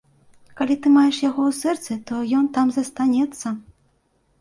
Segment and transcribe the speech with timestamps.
[0.61, 3.47] Калі ты маеш яго ў сэрцы, то ён там застанецца.